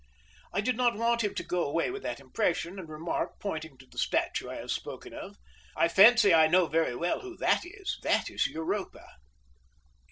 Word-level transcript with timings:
I 0.51 0.61
did 0.61 0.77
not 0.77 0.95
want 0.97 1.23
him 1.23 1.35
to 1.35 1.43
go 1.43 1.63
away 1.63 1.91
with 1.91 2.01
that 2.01 2.19
impression, 2.19 2.79
and 2.79 2.89
remarked, 2.89 3.39
pointing 3.39 3.77
to 3.77 3.85
the 3.85 3.99
statue 3.99 4.49
I 4.49 4.55
have 4.55 4.71
spoken 4.71 5.13
of: 5.13 5.37
"I 5.77 5.89
fancy 5.89 6.33
I 6.33 6.47
know 6.47 6.65
very 6.65 6.95
well 6.95 7.19
who 7.19 7.37
that 7.37 7.61
is 7.65 7.99
that 8.01 8.27
is 8.31 8.47
Europa." 8.47 9.05